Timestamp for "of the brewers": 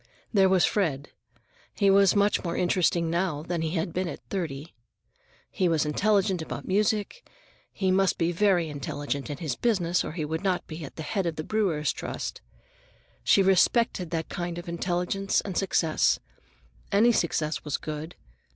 11.27-11.93